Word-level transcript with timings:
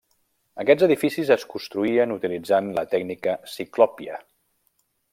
Aquests 0.63 0.85
edificis 0.85 1.29
es 1.35 1.43
construïen 1.51 2.15
utilitzant 2.17 2.73
la 2.79 2.87
tècnica 2.97 3.39
ciclòpia. 3.59 4.21